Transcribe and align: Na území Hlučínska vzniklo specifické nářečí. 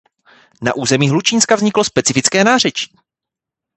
Na 0.61 0.73
území 0.75 1.09
Hlučínska 1.09 1.55
vzniklo 1.55 1.83
specifické 1.83 2.43
nářečí. 2.43 2.95